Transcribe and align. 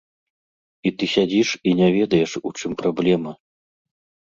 І 0.89 0.91
ты 1.01 1.09
сядзіш 1.15 1.49
і 1.69 1.75
не 1.81 1.91
ведаеш, 1.97 2.31
у 2.41 2.49
чым 2.59 2.71
праблема. 2.83 3.31